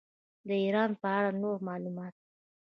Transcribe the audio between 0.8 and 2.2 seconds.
په اړه نور معلومات.